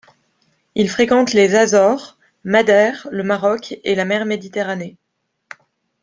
[0.73, 4.97] Il fréquente les Azores, Madère, le Maroc et la Mer Méditerranée.